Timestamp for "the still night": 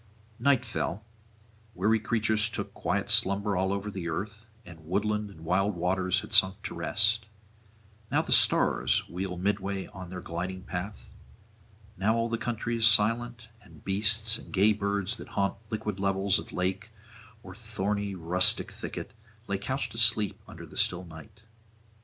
20.65-21.43